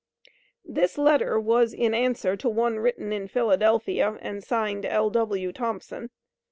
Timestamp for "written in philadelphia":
2.79-4.17